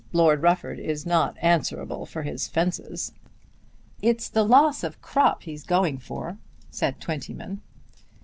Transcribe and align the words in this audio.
Lord 0.13 0.41
Rufford 0.41 0.79
is 0.79 1.05
not 1.05 1.37
answerable 1.43 2.07
for 2.07 2.23
his 2.23 2.47
fences." 2.47 3.11
"It's 4.01 4.29
the 4.29 4.41
loss 4.41 4.83
of 4.83 4.99
crop 4.99 5.43
he's 5.43 5.61
going 5.63 5.99
for," 5.99 6.39
said 6.71 6.99
Twentyman. 6.99 7.61